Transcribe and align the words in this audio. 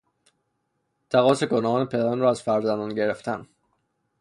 تقاص 1.09 1.43
گناهان 1.43 1.85
پدران 1.85 2.19
را 2.19 2.29
از 2.29 2.41
فرزندان 2.41 2.95
گرفتن 2.95 3.47